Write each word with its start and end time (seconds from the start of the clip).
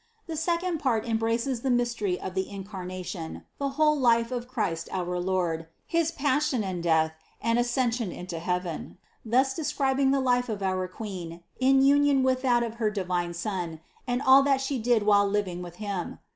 The 0.25 0.35
second 0.35 0.79
part 0.79 1.05
embraces 1.05 1.61
the 1.61 1.69
mystery 1.69 2.19
of 2.19 2.33
the 2.33 2.49
Incarnation, 2.49 3.43
the 3.59 3.69
whole 3.77 3.95
life 3.95 4.31
of 4.31 4.47
Christ 4.47 4.89
our 4.91 5.19
Lord, 5.19 5.67
his 5.85 6.09
Passion 6.11 6.63
and 6.63 6.81
Death 6.81 7.13
and 7.39 7.59
his 7.59 7.67
As 7.67 7.71
cension 7.85 8.11
into 8.11 8.39
heaven, 8.39 8.97
thus 9.23 9.53
describing 9.53 10.09
the 10.09 10.19
life 10.19 10.49
of 10.49 10.63
our 10.63 10.87
Queen 10.87 11.43
in 11.59 11.83
union 11.83 12.23
with 12.23 12.41
that 12.41 12.63
of 12.63 12.77
her 12.81 12.89
divine 12.89 13.35
Son 13.35 13.79
and 14.07 14.23
all 14.23 14.41
that 14.41 14.59
She 14.59 14.79
did 14.79 15.03
while 15.03 15.27
living 15.29 15.61
with 15.61 15.75
Him. 15.75 16.17